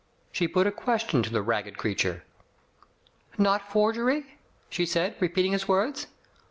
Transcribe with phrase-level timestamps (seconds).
[0.31, 2.23] She put a question to the ragged creature.
[3.37, 4.39] "Not forgery?
[4.67, 6.07] she said, repeating his words.